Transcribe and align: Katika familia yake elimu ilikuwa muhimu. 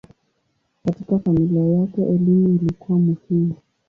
Katika 0.85 1.19
familia 1.19 1.65
yake 1.65 2.01
elimu 2.01 2.49
ilikuwa 2.55 2.99
muhimu. 2.99 3.55